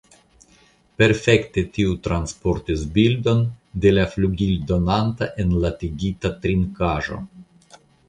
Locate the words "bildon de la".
2.97-4.09